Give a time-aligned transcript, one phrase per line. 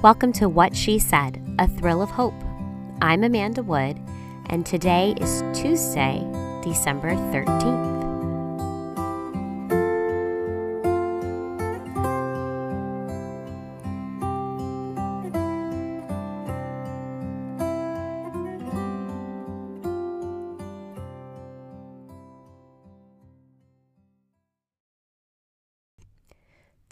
[0.00, 2.32] Welcome to What She Said, a thrill of hope.
[3.02, 3.98] I'm Amanda Wood,
[4.46, 6.24] and today is Tuesday,
[6.62, 7.97] December 13th.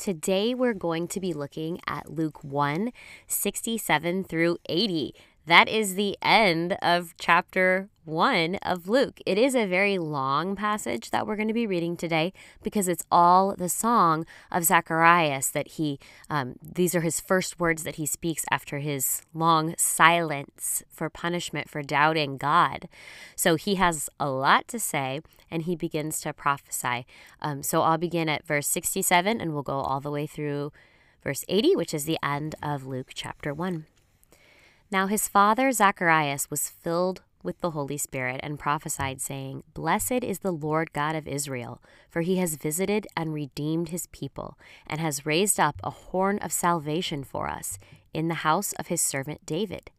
[0.07, 2.93] Today we're going to be looking at Luke 1
[3.27, 5.13] 67 through 80.
[5.47, 9.21] That is the end of chapter 1 of Luke.
[9.25, 12.33] It is a very long passage that we're going to be reading today
[12.65, 17.85] because it's all the song of Zacharias that he, um, these are his first words
[17.85, 22.89] that he speaks after his long silence for punishment for doubting God.
[23.37, 27.07] So he has a lot to say and he begins to prophesy.
[27.41, 30.73] Um, so I'll begin at verse 67 and we'll go all the way through
[31.23, 33.87] verse 80, which is the end of Luke chapter 1.
[34.89, 40.41] Now his father Zacharias was filled with the Holy Spirit and prophesied, saying, Blessed is
[40.41, 45.27] the Lord God of Israel, for he has visited and redeemed his people, and has
[45.27, 47.79] raised up a horn of salvation for us
[48.15, 49.91] in the house of his servant David,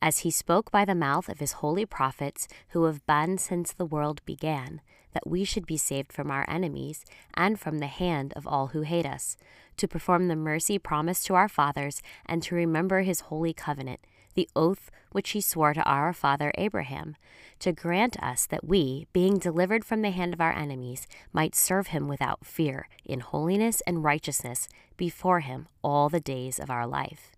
[0.00, 3.84] as he spoke by the mouth of his holy prophets who have been since the
[3.84, 4.80] world began,
[5.12, 8.82] that we should be saved from our enemies and from the hand of all who
[8.82, 9.36] hate us,
[9.76, 13.98] to perform the mercy promised to our fathers, and to remember his holy covenant
[14.40, 17.14] the oath which he swore to our father Abraham,
[17.58, 21.88] to grant us that we, being delivered from the hand of our enemies, might serve
[21.88, 24.66] him without fear, in holiness and righteousness
[24.96, 27.32] before him all the days of our life.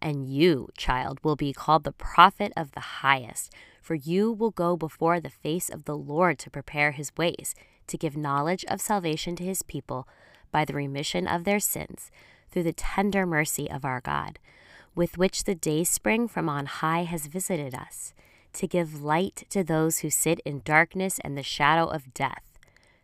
[0.00, 4.76] And you, child, will be called the prophet of the highest, for you will go
[4.76, 7.56] before the face of the Lord to prepare his ways,
[7.88, 10.06] to give knowledge of salvation to his people
[10.52, 12.12] by the remission of their sins,
[12.52, 14.38] through the tender mercy of our God
[15.00, 18.12] with which the day spring from on high has visited us,
[18.52, 22.58] to give light to those who sit in darkness and the shadow of death,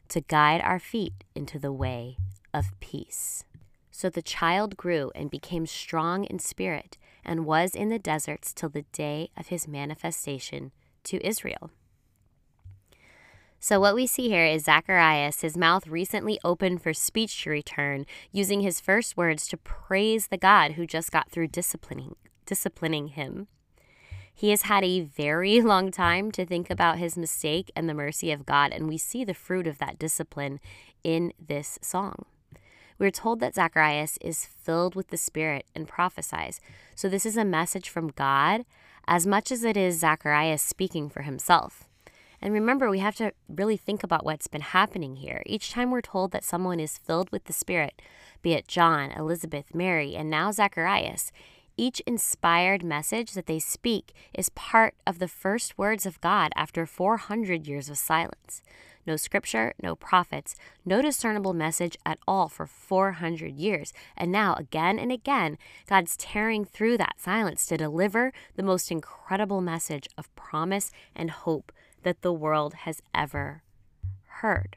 [0.06, 2.18] to guide our feet into the way
[2.52, 3.46] of peace.
[3.90, 8.68] So the child grew and became strong in spirit, and was in the deserts till
[8.68, 10.72] the day of his manifestation
[11.04, 11.70] to Israel.
[13.68, 18.06] So, what we see here is Zacharias, his mouth recently opened for speech to return,
[18.30, 22.14] using his first words to praise the God who just got through disciplining,
[22.46, 23.48] disciplining him.
[24.32, 28.30] He has had a very long time to think about his mistake and the mercy
[28.30, 30.60] of God, and we see the fruit of that discipline
[31.02, 32.24] in this song.
[33.00, 36.60] We're told that Zacharias is filled with the Spirit and prophesies.
[36.94, 38.64] So, this is a message from God
[39.08, 41.85] as much as it is Zacharias speaking for himself.
[42.40, 45.42] And remember, we have to really think about what's been happening here.
[45.46, 48.02] Each time we're told that someone is filled with the Spirit,
[48.42, 51.32] be it John, Elizabeth, Mary, and now Zacharias,
[51.78, 56.86] each inspired message that they speak is part of the first words of God after
[56.86, 58.62] 400 years of silence.
[59.06, 63.92] No scripture, no prophets, no discernible message at all for 400 years.
[64.16, 69.60] And now, again and again, God's tearing through that silence to deliver the most incredible
[69.60, 73.62] message of promise and hope that the world has ever
[74.40, 74.76] heard.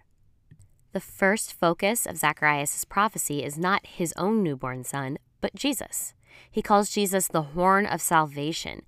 [0.91, 6.13] The first focus of Zacharias' prophecy is not his own newborn son, but Jesus.
[6.49, 8.81] He calls Jesus the horn of salvation,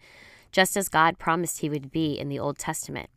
[0.51, 3.09] just as God promised he would be in the Old Testament.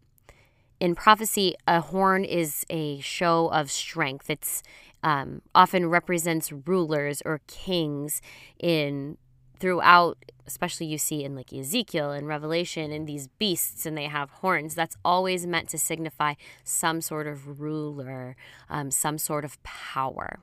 [0.81, 4.29] In prophecy, a horn is a show of strength.
[4.29, 4.63] It's
[5.03, 8.21] um, often represents rulers or kings
[8.59, 9.17] in
[9.61, 14.31] throughout, especially you see in like Ezekiel and Revelation and these beasts and they have
[14.31, 18.37] horns, that's always meant to signify some sort of ruler,
[18.69, 20.41] um, some sort of power.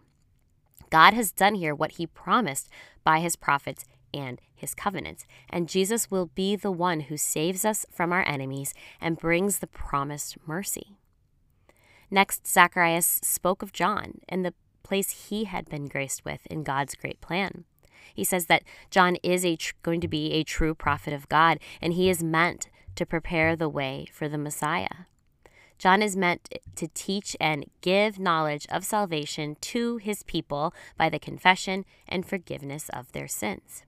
[0.90, 2.70] God has done here what he promised
[3.04, 5.26] by his prophets and his covenants.
[5.50, 9.68] And Jesus will be the one who saves us from our enemies and brings the
[9.68, 10.98] promised mercy.
[12.10, 16.96] Next, Zacharias spoke of John and the place he had been graced with in God's
[16.96, 17.64] great plan.
[18.14, 21.60] He says that John is a tr- going to be a true prophet of God,
[21.82, 25.06] and he is meant to prepare the way for the Messiah.
[25.78, 31.18] John is meant to teach and give knowledge of salvation to his people by the
[31.18, 33.84] confession and forgiveness of their sins.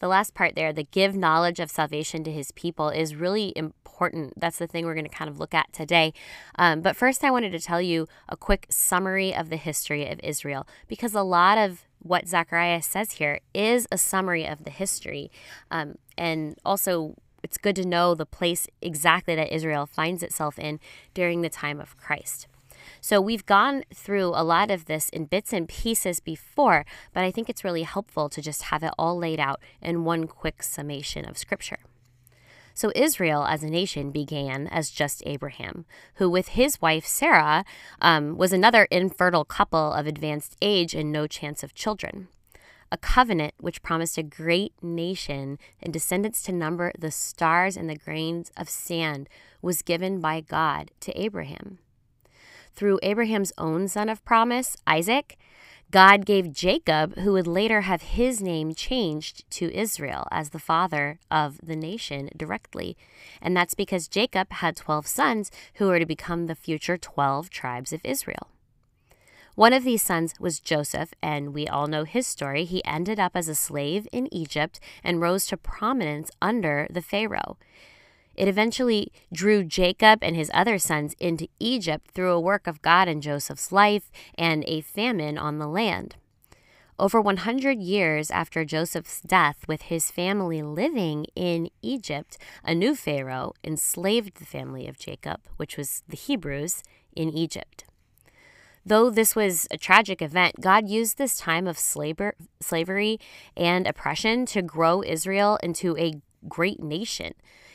[0.00, 4.34] The last part there, the give knowledge of salvation to his people, is really important.
[4.36, 6.12] That's the thing we're going to kind of look at today.
[6.58, 10.18] Um, but first, I wanted to tell you a quick summary of the history of
[10.22, 15.30] Israel because a lot of what Zacharias says here is a summary of the history.
[15.70, 20.80] Um, and also, it's good to know the place exactly that Israel finds itself in
[21.14, 22.46] during the time of Christ.
[23.00, 27.30] So we've gone through a lot of this in bits and pieces before, but I
[27.30, 31.24] think it's really helpful to just have it all laid out in one quick summation
[31.24, 31.78] of Scripture.
[32.74, 37.64] So Israel as a nation began as just Abraham, who, with his wife Sarah,
[38.00, 42.28] um, was another infertile couple of advanced age and no chance of children.
[42.92, 47.96] A covenant which promised a great nation and descendants to number the stars and the
[47.96, 49.28] grains of sand
[49.62, 51.78] was given by God to Abraham.
[52.74, 55.36] Through Abraham's own son of promise, Isaac,
[55.90, 61.18] God gave Jacob, who would later have his name changed to Israel as the father
[61.30, 62.96] of the nation directly.
[63.42, 67.92] And that's because Jacob had 12 sons who were to become the future 12 tribes
[67.92, 68.48] of Israel.
[69.56, 72.64] One of these sons was Joseph, and we all know his story.
[72.64, 77.58] He ended up as a slave in Egypt and rose to prominence under the Pharaoh.
[78.40, 83.06] It eventually drew Jacob and his other sons into Egypt through a work of God
[83.06, 86.16] in Joseph's life and a famine on the land.
[86.98, 93.52] Over 100 years after Joseph's death, with his family living in Egypt, a new Pharaoh
[93.62, 96.82] enslaved the family of Jacob, which was the Hebrews,
[97.14, 97.84] in Egypt.
[98.86, 103.20] Though this was a tragic event, God used this time of slavery
[103.54, 107.34] and oppression to grow Israel into a great nation.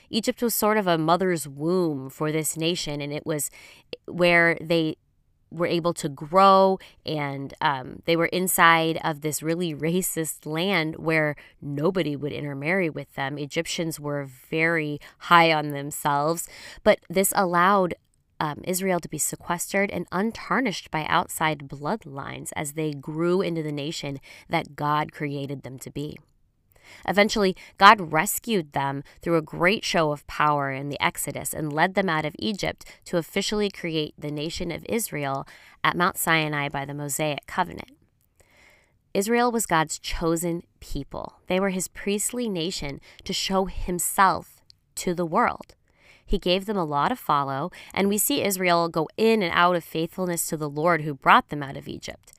[0.10, 3.50] Egypt was sort of a mother's womb for this nation, and it was
[4.06, 4.98] where they
[5.52, 11.36] were able to grow and um, they were inside of this really racist land where
[11.62, 13.38] nobody would intermarry with them.
[13.38, 16.48] Egyptians were very high on themselves,
[16.84, 17.96] but this allowed
[18.40, 23.72] um, Israel to be sequestered and untarnished by outside bloodlines as they grew into the
[23.72, 24.20] nation
[24.50, 26.18] that God created them to be.
[27.08, 31.96] Eventually, God rescued them through a great show of power in the Exodus and led
[31.96, 35.48] them out of Egypt to officially create the nation of Israel
[35.84, 37.92] at Mount Sinai by the Mosaic covenant.
[39.14, 41.36] Israel was God's chosen people.
[41.48, 44.62] They were his priestly nation to show himself
[44.96, 45.76] to the world.
[46.26, 49.76] He gave them a law to follow, and we see Israel go in and out
[49.76, 52.34] of faithfulness to the Lord who brought them out of Egypt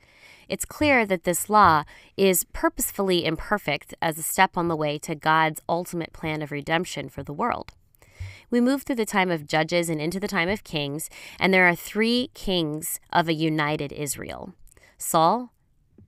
[0.49, 1.83] it's clear that this law
[2.15, 7.09] is purposefully imperfect as a step on the way to God's ultimate plan of redemption
[7.09, 7.73] for the world.
[8.49, 11.09] We move through the time of judges and into the time of kings,
[11.39, 14.53] and there are three kings of a united Israel
[14.97, 15.51] Saul,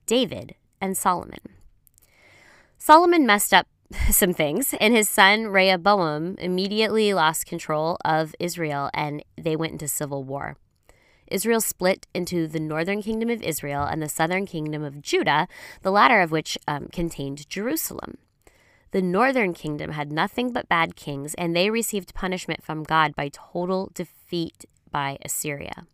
[0.06, 1.40] David, and Solomon.
[2.78, 3.66] Solomon messed up
[4.10, 9.88] some things, and his son Rehoboam immediately lost control of Israel and they went into
[9.88, 10.56] civil war.
[11.30, 15.48] Israel split into the northern kingdom of Israel and the southern kingdom of Judah,
[15.82, 18.18] the latter of which um, contained Jerusalem.
[18.92, 23.30] The northern kingdom had nothing but bad kings, and they received punishment from God by
[23.32, 25.86] total defeat by Assyria.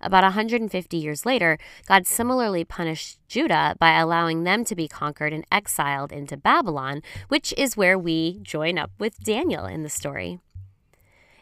[0.00, 5.46] About 150 years later, God similarly punished Judah by allowing them to be conquered and
[5.52, 10.40] exiled into Babylon, which is where we join up with Daniel in the story.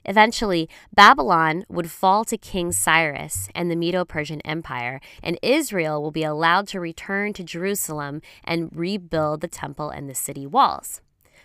[0.05, 6.11] Eventually, Babylon would fall to King Cyrus and the Medo Persian Empire, and Israel will
[6.11, 11.01] be allowed to return to Jerusalem and rebuild the temple and the city walls.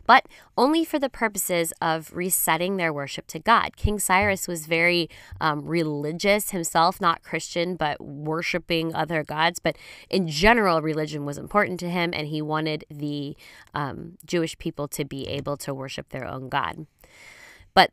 [0.07, 3.75] But only for the purposes of resetting their worship to God.
[3.75, 5.09] King Cyrus was very
[5.41, 9.57] um, religious himself, not Christian, but worshiping other gods.
[9.59, 9.77] But
[10.09, 13.35] in general, religion was important to him, and he wanted the
[13.73, 16.85] um, Jewish people to be able to worship their own God.
[17.73, 17.89] But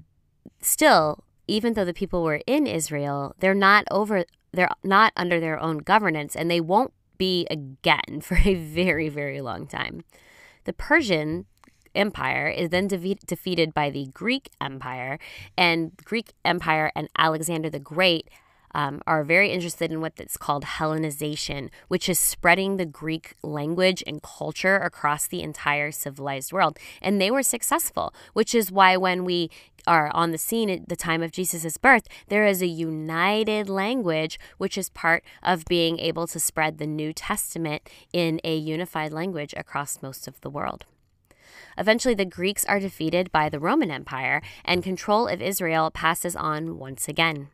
[0.60, 5.58] still, even though the people were in Israel, they're not over they're not under their
[5.58, 10.04] own governance and they won't be again for a very very long time.
[10.64, 11.46] The Persian
[11.94, 15.18] Empire is then de- defeated by the Greek Empire
[15.58, 18.28] and Greek Empire and Alexander the Great
[18.74, 24.22] um, are very interested in what's called Hellenization, which is spreading the Greek language and
[24.22, 26.78] culture across the entire civilized world.
[27.00, 29.50] And they were successful, which is why when we
[29.86, 34.38] are on the scene at the time of Jesus' birth, there is a united language,
[34.58, 39.54] which is part of being able to spread the New Testament in a unified language
[39.56, 40.84] across most of the world.
[41.78, 46.78] Eventually, the Greeks are defeated by the Roman Empire, and control of Israel passes on
[46.78, 47.48] once again.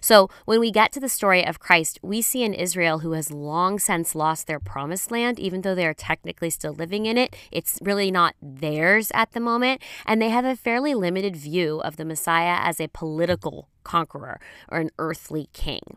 [0.00, 3.30] So, when we get to the story of Christ, we see an Israel who has
[3.30, 7.36] long since lost their promised land, even though they are technically still living in it.
[7.50, 11.96] It's really not theirs at the moment, and they have a fairly limited view of
[11.96, 15.96] the Messiah as a political conqueror or an earthly king.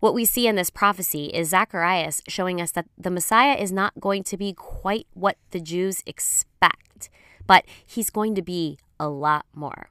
[0.00, 3.98] What we see in this prophecy is Zacharias showing us that the Messiah is not
[4.00, 7.08] going to be quite what the Jews expect,
[7.46, 9.88] but he's going to be a lot more.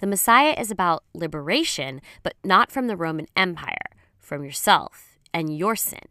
[0.00, 3.76] The Messiah is about liberation, but not from the Roman Empire,
[4.18, 6.08] from yourself and your sin.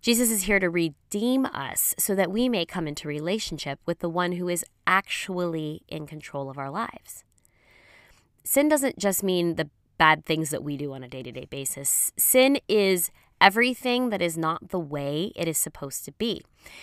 [0.00, 4.08] Jesus is here to redeem us so that we may come into relationship with the
[4.08, 7.24] one who is actually in control of our lives.
[8.44, 9.68] Sin doesn't just mean the
[9.98, 13.10] bad things that we do on a day to day basis, sin is
[13.40, 16.42] everything that is not the way it is supposed to be.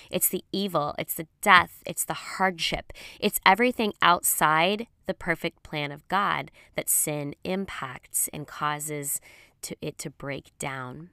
[0.10, 5.92] It's the evil, it's the death, it's the hardship, it's everything outside the perfect plan
[5.92, 9.20] of God that sin impacts and causes
[9.64, 11.10] to it to break down.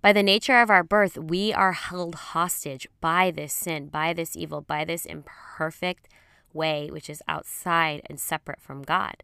[0.00, 4.36] By the nature of our birth, we are held hostage by this sin, by this
[4.36, 6.08] evil, by this imperfect
[6.52, 9.22] way which is outside and separate from God.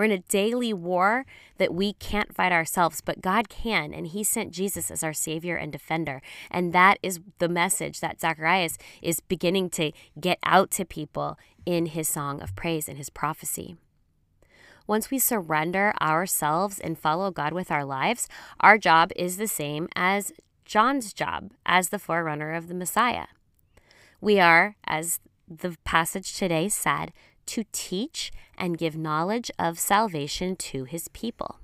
[0.00, 1.26] We're in a daily war
[1.58, 5.56] that we can't fight ourselves, but God can, and He sent Jesus as our Savior
[5.56, 6.22] and defender.
[6.50, 11.84] And that is the message that Zacharias is beginning to get out to people in
[11.84, 13.76] his song of praise and his prophecy.
[14.86, 18.26] Once we surrender ourselves and follow God with our lives,
[18.58, 20.32] our job is the same as
[20.64, 23.26] John's job as the forerunner of the Messiah.
[24.18, 27.12] We are, as the passage today said,
[27.46, 31.58] to teach and give knowledge of salvation to his people.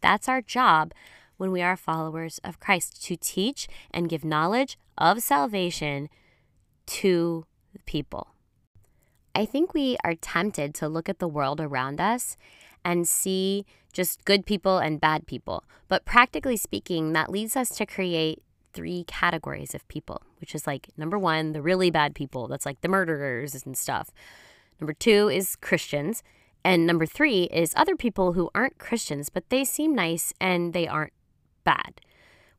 [0.00, 0.92] That's our job
[1.36, 6.08] when we are followers of Christ to teach and give knowledge of salvation
[6.86, 7.46] to
[7.86, 8.28] people.
[9.34, 12.36] I think we are tempted to look at the world around us
[12.84, 15.64] and see just good people and bad people.
[15.88, 20.88] But practically speaking, that leads us to create three categories of people, which is like
[20.96, 22.48] number one, the really bad people.
[22.48, 24.10] That's like the murderers and stuff.
[24.80, 26.22] Number two is Christians.
[26.64, 30.86] And number three is other people who aren't Christians, but they seem nice and they
[30.86, 31.12] aren't
[31.64, 32.00] bad.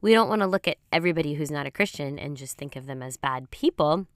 [0.01, 2.87] We don't want to look at everybody who's not a Christian and just think of
[2.87, 4.07] them as bad people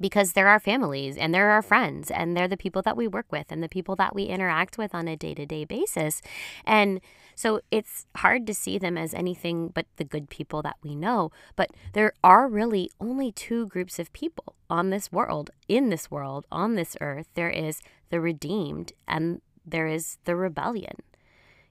[0.00, 3.26] because they're our families and they're our friends and they're the people that we work
[3.30, 6.22] with and the people that we interact with on a day to day basis.
[6.64, 7.00] And
[7.36, 11.30] so it's hard to see them as anything but the good people that we know.
[11.54, 16.46] But there are really only two groups of people on this world, in this world,
[16.50, 17.28] on this earth.
[17.34, 20.96] There is the redeemed and there is the rebellion.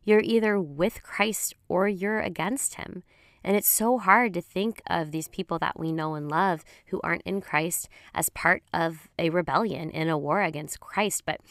[0.04, 3.02] You're either with Christ or you're against him.
[3.44, 7.02] And it's so hard to think of these people that we know and love who
[7.04, 11.24] aren't in Christ as part of a rebellion in a war against Christ.
[11.26, 11.42] But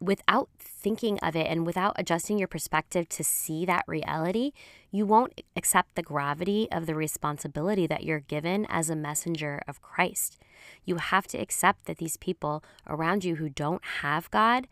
[0.00, 0.48] without
[0.86, 4.52] thinking of it and without adjusting your perspective to see that reality,
[4.92, 9.82] you won't accept the gravity of the responsibility that you're given as a messenger of
[9.82, 10.38] Christ.
[10.84, 14.68] You have to accept that these people around you who don't have God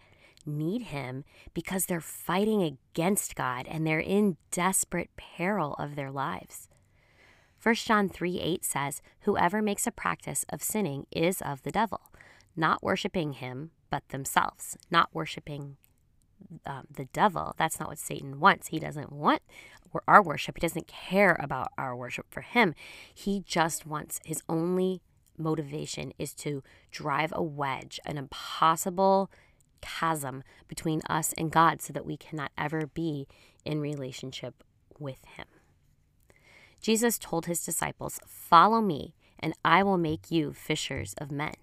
[0.46, 6.68] need him because they're fighting against God and they're in desperate peril of their lives.
[7.60, 12.02] 1 John 3 8 says, Whoever makes a practice of sinning is of the devil,
[12.54, 15.76] not worshiping him, but themselves, not worshiping
[16.66, 17.54] um, the devil.
[17.56, 18.68] That's not what Satan wants.
[18.68, 19.42] He doesn't want
[20.08, 20.56] our worship.
[20.56, 22.74] He doesn't care about our worship for him.
[23.14, 25.02] He just wants his only
[25.38, 29.30] motivation is to drive a wedge, an impossible
[29.80, 33.26] chasm between us and God so that we cannot ever be
[33.64, 34.64] in relationship
[34.98, 35.46] with Him.
[36.80, 41.54] Jesus told his disciples, Follow me, and I will make you fishers of men.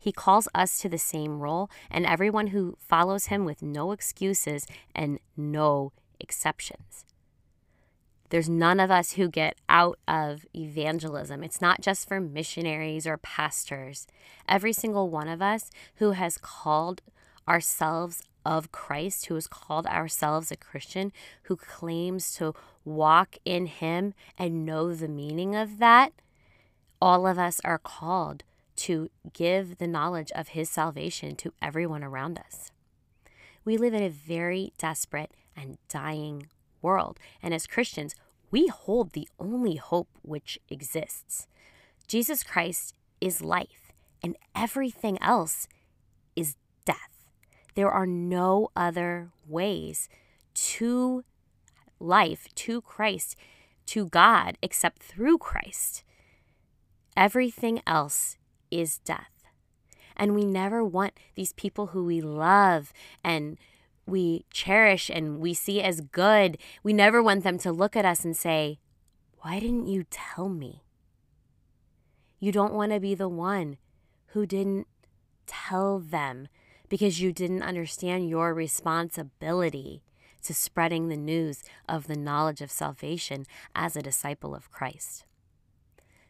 [0.00, 4.66] He calls us to the same role, and everyone who follows him with no excuses
[4.94, 7.04] and no exceptions.
[8.30, 11.42] There's none of us who get out of evangelism.
[11.44, 14.06] It's not just for missionaries or pastors.
[14.48, 17.02] Every single one of us who has called
[17.46, 21.12] ourselves of Christ, who has called ourselves a Christian,
[21.44, 22.54] who claims to
[22.84, 26.12] walk in Him and know the meaning of that,
[27.02, 28.44] all of us are called
[28.80, 32.70] to give the knowledge of His salvation to everyone around us.
[33.62, 36.46] We live in a very desperate and dying
[36.80, 38.14] world, and as Christians,
[38.50, 41.46] we hold the only hope which exists.
[42.08, 45.68] Jesus Christ is life, and everything else
[46.34, 46.56] is
[46.86, 47.26] death.
[47.74, 50.08] There are no other ways
[50.54, 51.22] to
[52.00, 53.36] life, to Christ,
[53.86, 56.02] to God, except through Christ.
[57.14, 58.38] Everything else
[58.70, 59.30] is death.
[60.16, 62.92] And we never want these people who we love
[63.24, 63.56] and
[64.06, 68.24] we cherish and we see as good, we never want them to look at us
[68.24, 68.78] and say,
[69.40, 70.82] Why didn't you tell me?
[72.38, 73.76] You don't want to be the one
[74.28, 74.86] who didn't
[75.46, 76.48] tell them
[76.88, 80.02] because you didn't understand your responsibility
[80.42, 85.24] to spreading the news of the knowledge of salvation as a disciple of Christ.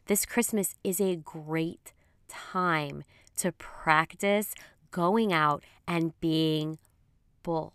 [0.06, 1.92] This Christmas is a great
[2.30, 3.04] time
[3.36, 4.54] to practice
[4.90, 6.78] going out and being
[7.42, 7.72] bold.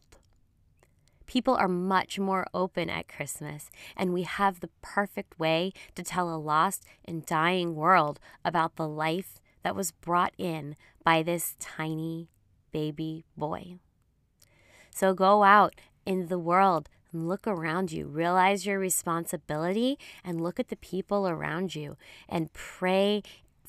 [1.26, 6.34] People are much more open at Christmas, and we have the perfect way to tell
[6.34, 12.30] a lost and dying world about the life that was brought in by this tiny
[12.72, 13.78] baby boy.
[14.92, 20.60] So go out in the world and look around you, realize your responsibility, and look
[20.60, 21.98] at the people around you
[22.30, 23.24] and pray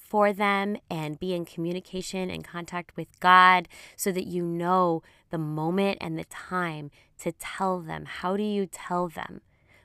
[0.09, 5.39] for them and be in communication and contact with God so that you know the
[5.39, 8.05] moment and the time to tell them.
[8.05, 9.41] How do you tell them?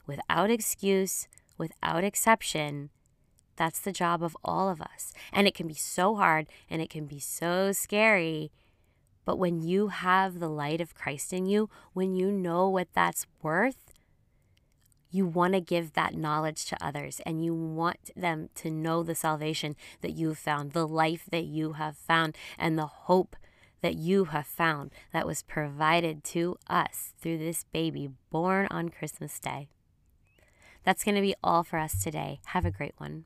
[0.06, 2.90] Without excuse, without exception.
[3.56, 5.14] That's the job of all of us.
[5.32, 8.52] And it can be so hard and it can be so scary.
[9.26, 13.28] But when you have the light of Christ in you, when you know what that's
[13.42, 13.91] worth,
[15.12, 19.16] you want to give that knowledge to others and you want them to know the
[19.16, 23.36] salvation that you've found, the life that you have found, and the hope
[23.82, 29.40] that you have found that was provided to us through this baby born on Christmas
[29.40, 29.68] Day.
[30.84, 32.42] That's going to be all for us today.
[32.46, 33.26] Have a great one.